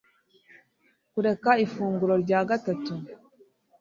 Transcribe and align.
Kureka 1.11 1.51
ifunguro 1.65 2.13
rya 2.23 2.39
gatatu 2.49 2.93